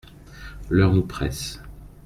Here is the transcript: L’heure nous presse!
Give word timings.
L’heure 0.71 0.95
nous 0.95 1.03
presse! 1.05 1.61